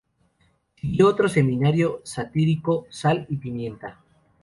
[0.77, 3.99] Siguió otro semanario satírico: "Sal y Pimienta".